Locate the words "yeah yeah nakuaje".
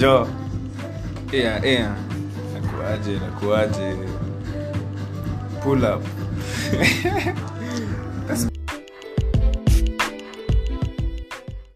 1.32-3.18